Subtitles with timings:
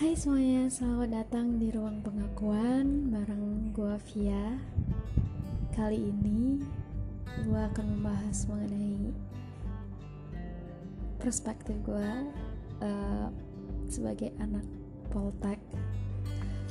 [0.00, 4.56] Hai semuanya, selamat datang di ruang pengakuan bareng gua Via.
[5.76, 6.56] Kali ini
[7.44, 9.12] gua akan membahas mengenai
[11.20, 12.24] perspektif gua
[12.80, 13.28] uh,
[13.92, 14.64] sebagai anak
[15.12, 15.60] Poltek.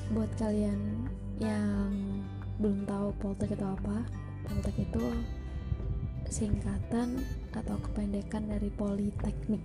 [0.09, 1.05] Buat kalian
[1.37, 1.93] yang
[2.57, 4.09] belum tahu Poltek itu apa,
[4.49, 5.05] Poltek itu
[6.33, 7.21] singkatan
[7.53, 9.61] atau kependekan dari Politeknik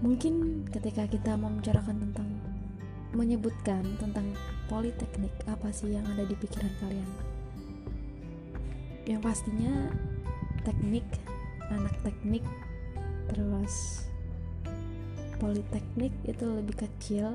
[0.00, 2.28] mungkin ketika kita mau membicarakan tentang
[3.12, 4.32] menyebutkan tentang
[4.70, 7.10] politeknik apa sih yang ada di pikiran kalian?
[9.04, 9.74] Yang pastinya
[10.64, 11.04] teknik
[11.70, 12.44] anak teknik
[13.30, 14.06] terus
[15.40, 17.32] politeknik itu lebih kecil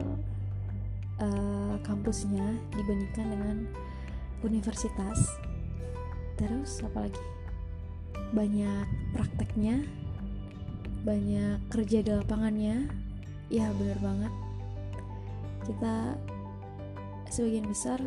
[1.19, 3.57] uh, kampusnya dibandingkan dengan
[4.45, 5.19] universitas.
[6.37, 7.19] Terus apalagi?
[8.35, 9.81] Banyak prakteknya
[11.05, 12.89] banyak kerja di lapangannya.
[13.53, 14.33] Ya bener banget.
[15.69, 16.17] Kita
[17.29, 18.01] sebagian besar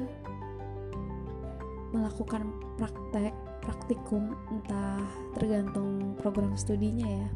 [1.95, 5.07] melakukan praktek praktikum entah
[5.39, 7.29] tergantung program studinya ya.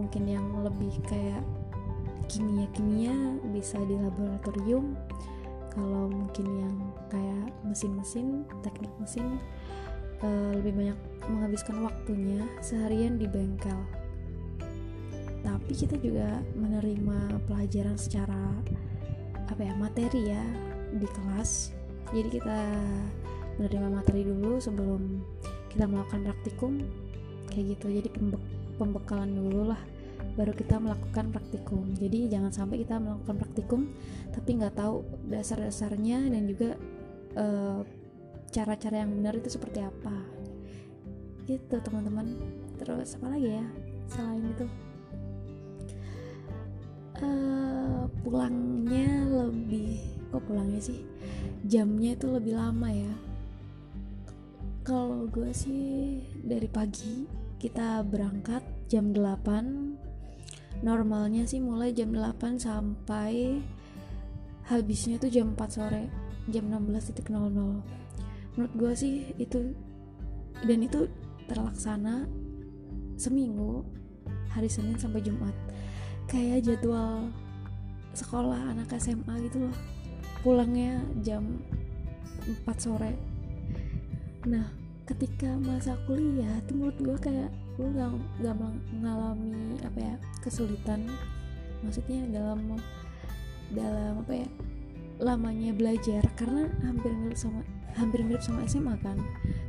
[0.00, 1.44] Mungkin yang lebih kayak
[2.32, 3.12] kimia-kimia
[3.52, 4.96] bisa di laboratorium.
[5.76, 6.76] Kalau mungkin yang
[7.12, 9.36] kayak mesin-mesin teknik mesin
[10.24, 10.98] uh, lebih banyak
[11.28, 13.76] menghabiskan waktunya seharian di bengkel
[15.46, 18.50] tapi kita juga menerima pelajaran secara
[19.46, 20.42] apa ya materi ya
[20.90, 21.70] di kelas.
[22.10, 22.58] Jadi kita
[23.62, 25.22] menerima materi dulu sebelum
[25.70, 26.82] kita melakukan praktikum
[27.46, 27.86] kayak gitu.
[27.94, 28.38] Jadi pembe
[28.76, 29.78] pembekalan dulu lah
[30.34, 31.94] baru kita melakukan praktikum.
[31.94, 33.80] Jadi jangan sampai kita melakukan praktikum
[34.34, 36.74] tapi nggak tahu dasar-dasarnya dan juga
[37.38, 37.80] eh,
[38.50, 40.26] cara-cara uh, yang benar itu seperti apa.
[41.46, 42.34] Gitu teman-teman.
[42.82, 43.66] Terus apa lagi ya
[44.10, 44.66] selain itu
[47.22, 50.00] uh, pulangnya lebih
[50.32, 51.00] kok pulangnya sih?
[51.66, 53.14] Jamnya itu lebih lama ya.
[54.86, 57.26] Kalau gue sih dari pagi
[57.56, 63.64] kita berangkat jam 8 normalnya sih mulai jam 8 sampai
[64.68, 66.04] habisnya tuh jam 4 sore
[66.52, 69.72] jam 16.00 menurut gue sih itu
[70.64, 71.08] dan itu
[71.48, 72.28] terlaksana
[73.16, 73.84] seminggu
[74.52, 75.52] hari Senin sampai Jumat
[76.26, 77.30] kayak jadwal
[78.16, 79.76] sekolah anak SMA gitu loh.
[80.42, 81.62] Pulangnya jam
[82.46, 83.12] 4 sore.
[84.46, 84.66] Nah
[85.06, 88.10] ketika masa kuliah tuh menurut gue kayak gue gak,
[88.42, 91.06] gak mengalami apa ya kesulitan.
[91.84, 92.74] Maksudnya dalam
[93.70, 94.48] dalam apa ya
[95.22, 96.22] lamanya belajar.
[96.34, 97.62] Karena hampir mirip sama
[97.94, 99.18] hampir mirip sama SMA kan.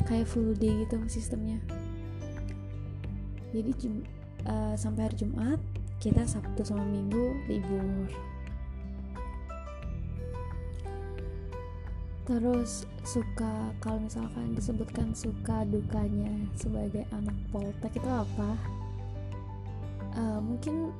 [0.09, 1.62] Kayak full day gitu sistemnya.
[3.53, 3.72] Jadi
[4.46, 5.59] uh, sampai hari Jumat
[5.97, 8.09] kita Sabtu sama Minggu libur.
[12.28, 16.28] Terus suka kalau misalkan disebutkan suka dukanya
[16.59, 18.52] sebagai anak poltek itu apa?
[20.18, 20.91] Uh, mungkin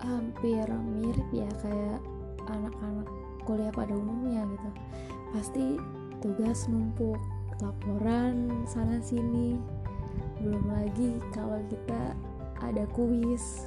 [0.00, 2.00] hampir mirip ya kayak
[2.48, 3.08] anak-anak
[3.44, 4.70] kuliah pada umumnya gitu.
[5.36, 5.64] Pasti
[6.24, 7.20] tugas numpuk
[7.60, 9.60] laporan sana sini
[10.42, 12.16] belum lagi kalau kita
[12.62, 13.66] ada kuis.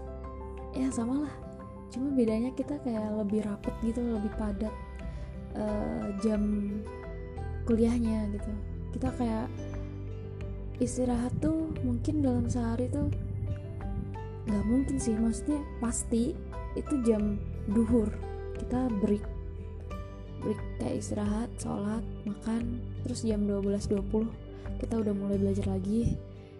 [0.75, 1.35] Ya sama lah.
[1.91, 4.73] Cuma bedanya kita kayak lebih rapet gitu lebih padat
[5.55, 6.71] uh, jam
[7.67, 8.51] kuliahnya gitu.
[8.95, 9.47] Kita kayak
[10.79, 13.07] istirahat tuh mungkin dalam sehari tuh
[14.47, 15.15] nggak mungkin sih.
[15.15, 16.35] Maksudnya pasti
[16.75, 17.39] itu jam
[17.71, 18.11] duhur.
[18.59, 19.23] Kita break
[20.43, 24.45] break kayak istirahat sholat makan terus jam 12.20
[24.77, 26.15] kita udah mulai belajar lagi.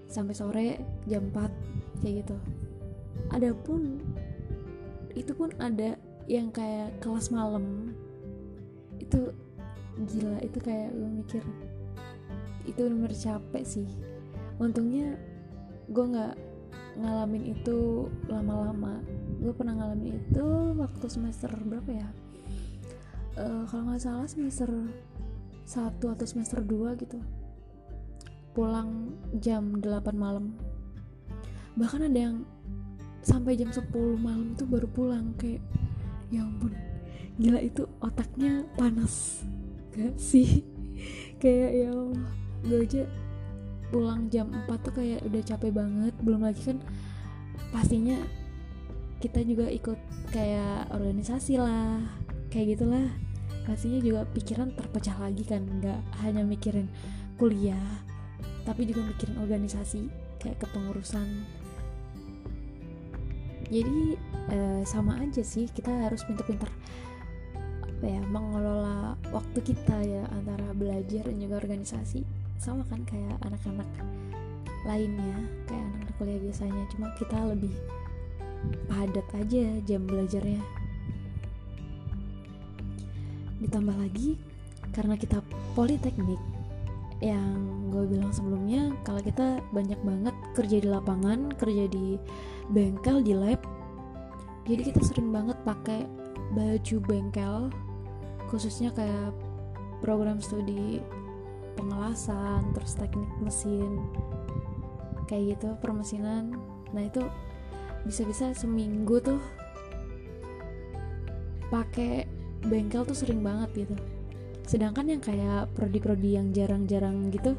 [0.06, 0.68] Sampai sore
[1.10, 1.75] jam 4
[2.06, 2.38] kayak gitu.
[3.34, 3.98] Adapun
[5.18, 5.98] itu pun ada
[6.30, 7.98] yang kayak kelas malam.
[9.02, 9.34] Itu
[10.06, 11.44] gila itu kayak gue mikir
[12.70, 13.90] itu bener capek sih.
[14.62, 15.18] Untungnya
[15.90, 16.36] gue nggak
[17.02, 19.02] ngalamin itu lama-lama.
[19.42, 20.46] Gue pernah ngalamin itu
[20.78, 22.10] waktu semester berapa ya?
[23.36, 24.70] Uh, kalau nggak salah semester
[25.66, 27.18] satu atau semester 2 gitu.
[28.54, 29.12] Pulang
[29.42, 30.56] jam 8 malam
[31.76, 32.38] bahkan ada yang
[33.26, 35.60] sampai jam 10 malam tuh baru pulang kayak
[36.30, 36.72] ya ampun
[37.36, 39.44] gila itu otaknya panas
[39.96, 40.64] gak sih?
[41.44, 42.28] Kayak ya Allah
[42.64, 43.04] gue aja
[43.92, 46.14] pulang jam 4 tuh kayak udah capek banget.
[46.24, 46.80] Belum lagi kan
[47.76, 48.16] pastinya
[49.20, 50.00] kita juga ikut
[50.32, 52.00] kayak organisasi lah
[52.48, 53.08] kayak gitulah.
[53.68, 56.88] Pastinya juga pikiran terpecah lagi kan nggak hanya mikirin
[57.36, 57.84] kuliah
[58.66, 60.10] tapi juga mikirin organisasi
[60.42, 61.46] kayak kepengurusan
[63.70, 64.20] jadi
[64.54, 66.70] uh, sama aja sih kita harus pinter-pinter
[67.96, 72.22] apa ya mengelola waktu kita ya antara belajar dan juga organisasi.
[72.62, 73.88] Sama kan kayak anak-anak
[74.86, 76.84] lainnya kayak anak-anak kuliah biasanya.
[76.94, 77.74] Cuma kita lebih
[78.86, 80.62] padat aja jam belajarnya.
[83.64, 84.38] Ditambah lagi
[84.94, 85.42] karena kita
[85.74, 86.40] politeknik
[87.24, 92.20] yang gue bilang sebelumnya kalau kita banyak banget kerja di lapangan kerja di
[92.68, 93.64] bengkel di lab
[94.68, 96.04] jadi kita sering banget pakai
[96.52, 97.72] baju bengkel
[98.52, 99.32] khususnya kayak
[100.04, 101.00] program studi
[101.80, 104.04] pengelasan terus teknik mesin
[105.26, 106.56] kayak gitu permesinan.
[106.94, 107.22] Nah itu
[108.06, 109.42] bisa-bisa seminggu tuh
[111.74, 112.30] pakai
[112.66, 113.98] bengkel tuh sering banget gitu
[114.66, 117.54] sedangkan yang kayak prodi-prodi yang jarang-jarang gitu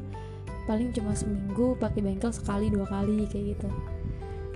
[0.67, 3.69] paling cuma seminggu pakai bengkel sekali dua kali kayak gitu.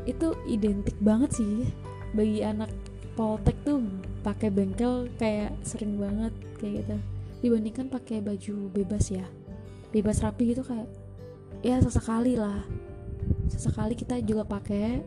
[0.03, 1.71] Itu identik banget sih.
[2.11, 2.67] Bagi anak
[3.15, 3.79] poltek tuh
[4.19, 6.97] pakai bengkel kayak sering banget kayak gitu.
[7.41, 9.23] Dibandingkan pakai baju bebas ya.
[9.95, 10.91] Bebas rapi gitu kayak
[11.63, 12.67] ya sesekali lah.
[13.47, 14.99] Sesekali kita juga pakai.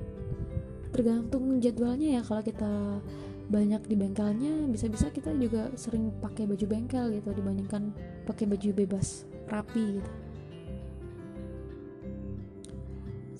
[0.88, 3.02] Tergantung jadwalnya ya kalau kita
[3.44, 7.92] banyak di bengkelnya bisa-bisa kita juga sering pakai baju bengkel gitu dibandingkan
[8.24, 10.12] pakai baju bebas rapi gitu.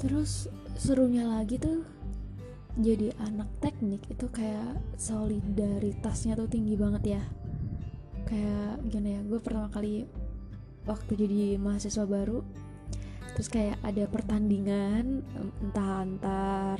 [0.05, 1.81] Terus serunya lagi tuh
[2.77, 7.23] jadi anak teknik itu kayak solidaritasnya tuh tinggi banget ya.
[8.29, 10.05] Kayak gini ya gue pertama kali
[10.85, 12.45] waktu jadi mahasiswa baru
[13.35, 15.27] terus kayak ada pertandingan
[15.59, 16.79] entah antar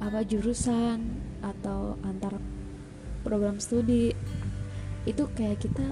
[0.00, 1.04] apa jurusan
[1.44, 2.40] atau antar
[3.20, 4.16] program studi.
[5.04, 5.86] Itu kayak kita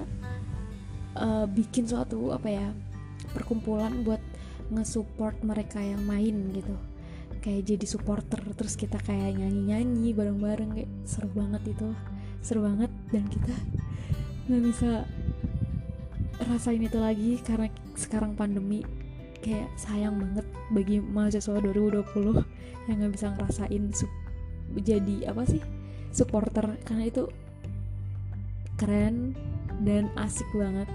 [1.16, 2.68] uh, bikin suatu apa ya
[3.36, 4.20] perkumpulan buat
[4.72, 6.76] nge-support mereka yang main gitu.
[7.44, 11.88] Kayak jadi supporter terus kita kayak nyanyi-nyanyi bareng-bareng kayak seru banget itu.
[12.40, 13.54] Seru banget dan kita
[14.48, 15.04] nggak bisa
[16.48, 18.80] rasain itu lagi karena sekarang pandemi
[19.40, 23.84] kayak sayang banget bagi mahasiswa 2020 yang nggak bisa ngerasain
[24.76, 25.62] jadi apa sih
[26.12, 26.76] supporter.
[26.84, 27.28] Karena itu
[28.80, 29.34] keren
[29.84, 30.88] dan asik banget.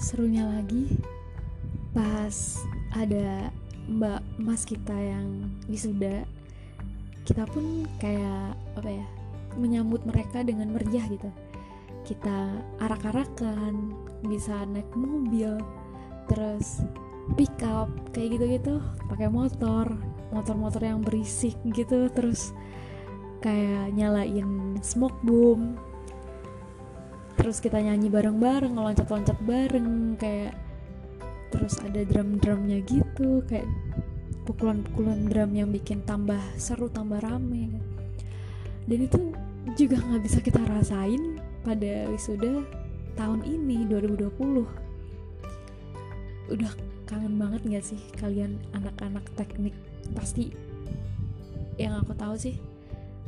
[0.00, 1.00] Serunya lagi
[1.94, 2.60] pas
[2.92, 3.48] ada
[3.84, 6.24] mbak mas kita yang wisuda
[7.24, 9.06] kita pun kayak apa ya
[9.56, 11.30] menyambut mereka dengan meriah gitu.
[12.04, 15.60] Kita arak-arakan bisa naik mobil
[16.26, 16.80] terus
[17.36, 19.88] pick up kayak gitu-gitu pakai motor
[20.34, 22.50] motor-motor yang berisik gitu terus
[23.44, 25.76] kayak nyalain smoke boom.
[27.36, 30.56] Terus kita nyanyi bareng-bareng loncat-loncat bareng kayak
[31.52, 33.68] terus ada drum-drumnya gitu kayak
[34.48, 37.68] pukulan-pukulan drum yang bikin tambah seru tambah rame.
[38.88, 39.36] Dan itu
[39.76, 42.64] juga nggak bisa kita rasain pada wisuda
[43.14, 44.30] tahun ini 2020
[46.44, 46.72] udah
[47.08, 49.74] kangen banget gak sih kalian anak-anak teknik?
[50.12, 50.52] Pasti
[51.80, 52.54] yang aku tahu sih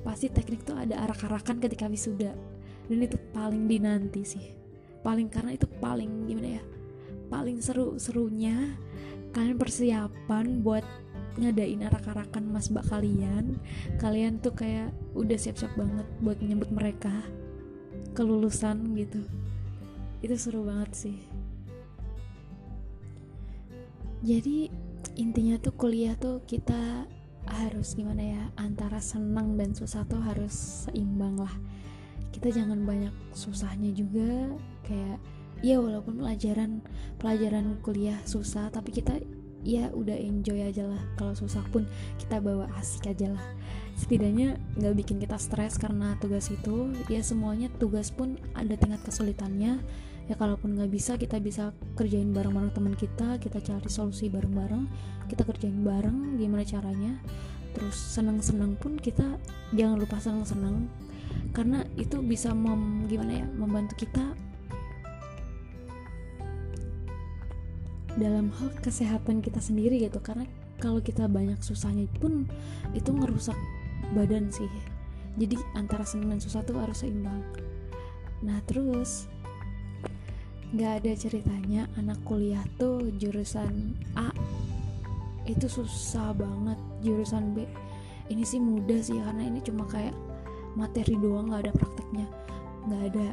[0.06, 2.36] pasti teknik tuh ada arak-arakan ketika wisuda.
[2.86, 4.44] Dan itu paling dinanti sih.
[5.02, 6.64] Paling karena itu paling gimana ya
[7.26, 8.78] paling seru-serunya
[9.34, 10.86] kalian persiapan buat
[11.36, 13.60] ngadain arak-arakan mas mbak kalian.
[14.00, 17.12] Kalian tuh kayak udah siap-siap banget buat menyambut mereka
[18.16, 19.20] kelulusan gitu
[20.20, 21.18] itu seru banget sih.
[24.24, 24.72] Jadi
[25.16, 27.06] intinya tuh kuliah tuh kita
[27.46, 31.52] harus gimana ya antara senang dan susah tuh harus seimbang lah.
[32.34, 34.52] Kita jangan banyak susahnya juga
[34.84, 35.20] kayak
[35.64, 36.84] ya walaupun pelajaran
[37.16, 39.16] pelajaran kuliah susah tapi kita
[39.66, 41.02] ya udah enjoy aja lah.
[41.18, 41.82] Kalau susah pun
[42.22, 43.46] kita bawa asik aja lah.
[43.98, 46.94] Setidaknya nggak bikin kita stres karena tugas itu.
[47.10, 49.82] Ya semuanya tugas pun ada tingkat kesulitannya.
[50.30, 54.86] Ya kalaupun nggak bisa kita bisa kerjain bareng-bareng teman kita kita cari solusi bareng-bareng
[55.26, 57.18] kita kerjain bareng gimana caranya.
[57.74, 59.36] Terus seneng-seneng pun kita
[59.74, 60.86] jangan lupa seneng-seneng
[61.52, 64.36] karena itu bisa mem, gimana ya membantu kita
[68.16, 70.18] dalam hal kesehatan kita sendiri gitu.
[70.20, 70.48] Karena
[70.80, 72.48] kalau kita banyak susahnya pun
[72.92, 73.56] itu ngerusak
[74.12, 74.68] badan sih.
[75.36, 77.44] Jadi antara senang dan susah tuh harus seimbang.
[78.44, 79.28] Nah terus
[80.72, 84.32] nggak ada ceritanya anak kuliah tuh jurusan A.
[85.44, 87.68] Itu susah banget jurusan B.
[88.26, 90.16] Ini sih mudah sih karena ini cuma kayak
[90.74, 92.26] materi doang nggak ada prakteknya.
[92.88, 93.26] Nggak ada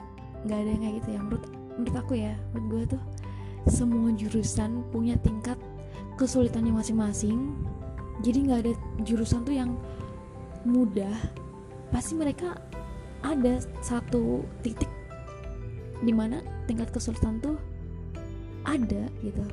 [0.44, 1.20] nggak ada yang kayak gitu ya.
[1.24, 3.02] Menurut menurut aku ya menurut gue tuh
[3.68, 5.56] semua jurusan punya tingkat
[6.20, 7.56] kesulitannya masing-masing.
[8.22, 9.76] Jadi nggak ada jurusan tuh yang
[10.68, 11.16] mudah.
[11.92, 12.60] Pasti mereka
[13.24, 14.90] ada satu titik
[16.04, 17.56] di mana tingkat kesulitan tuh
[18.68, 19.44] ada gitu.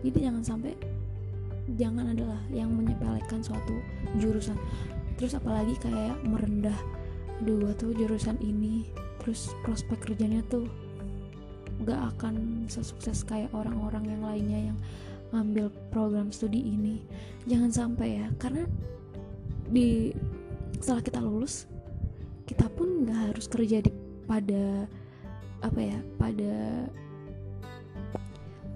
[0.00, 0.72] Jadi jangan sampai
[1.76, 3.76] jangan adalah yang menyepelekan suatu
[4.16, 4.56] jurusan.
[5.20, 6.76] Terus apalagi kayak merendah
[7.44, 8.88] dua tuh jurusan ini.
[9.20, 10.64] Terus prospek kerjanya tuh
[11.84, 14.78] gak akan sesukses kayak orang-orang yang lainnya yang
[15.30, 17.00] ngambil program studi ini.
[17.46, 18.66] Jangan sampai ya karena
[19.70, 20.10] di
[20.82, 21.70] setelah kita lulus
[22.48, 23.90] kita pun nggak harus kerja di
[24.26, 24.90] pada
[25.62, 26.86] apa ya pada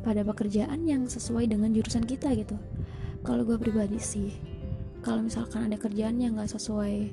[0.05, 2.55] pada pekerjaan yang sesuai dengan jurusan kita gitu.
[3.25, 4.31] Kalau gue pribadi sih
[5.05, 7.13] kalau misalkan ada kerjaan yang nggak sesuai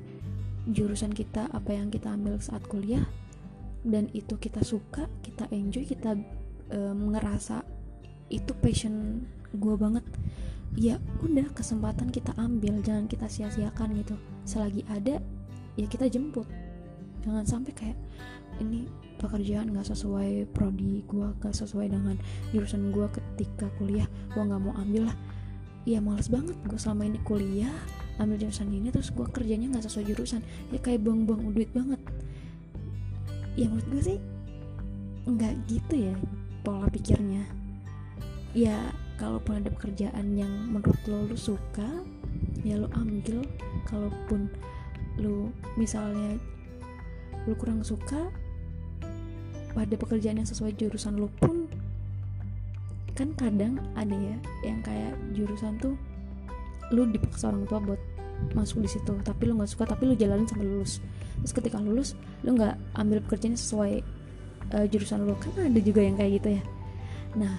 [0.70, 3.02] jurusan kita apa yang kita ambil saat kuliah
[3.82, 6.14] dan itu kita suka kita enjoy kita
[6.70, 7.66] um, ngerasa
[8.30, 10.06] itu passion gue banget.
[10.72, 14.16] Ya udah kesempatan kita ambil jangan kita sia-siakan gitu.
[14.48, 15.20] Selagi ada
[15.76, 16.48] ya kita jemput.
[17.26, 17.98] Jangan sampai kayak
[18.62, 18.88] ini
[19.20, 22.18] pekerjaan nggak sesuai prodi gue gak sesuai dengan
[22.50, 25.16] jurusan gue ketika kuliah gue nggak mau ambil lah.
[25.82, 27.74] Ya males banget gue selama ini kuliah
[28.16, 30.40] ambil jurusan ini terus gue kerjanya nggak sesuai jurusan.
[30.72, 32.00] Ya kayak buang-buang duit banget
[33.58, 34.18] ya menurut gue sih
[35.28, 36.14] nggak gitu ya
[36.66, 37.44] pola pikirnya.
[38.52, 41.88] Ya kalaupun ada pekerjaan yang menurut lo lu suka
[42.66, 43.44] ya lo ambil.
[43.88, 44.48] Kalaupun
[45.20, 46.40] lo misalnya
[47.44, 48.30] lo kurang suka
[49.72, 51.66] pada pekerjaan yang sesuai jurusan lo pun
[53.12, 55.96] kan kadang ada ya yang kayak jurusan tuh
[56.92, 58.00] lu dipaksa orang tua buat
[58.56, 61.00] masuk di situ tapi lu nggak suka tapi lu jalanin sampai lulus
[61.42, 62.14] terus ketika lulus
[62.46, 64.02] lu nggak ambil pekerjaan sesuai
[64.74, 65.34] uh, jurusan lu.
[65.38, 66.62] Kan ada juga yang kayak gitu ya.
[67.36, 67.54] Nah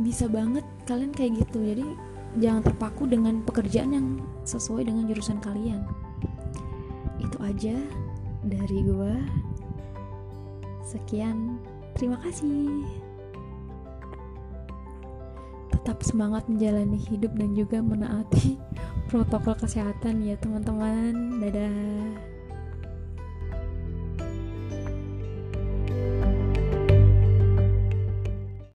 [0.00, 1.60] bisa banget kalian kayak gitu.
[1.60, 1.84] Jadi
[2.40, 4.06] jangan terpaku dengan pekerjaan yang
[4.48, 5.84] sesuai dengan jurusan kalian.
[7.20, 7.76] Itu aja
[8.46, 9.14] dari gua.
[10.86, 11.60] Sekian.
[11.94, 12.86] Terima kasih.
[15.70, 18.56] Tetap semangat menjalani hidup dan juga menaati
[19.12, 21.40] protokol kesehatan ya teman-teman.
[21.44, 22.29] Dadah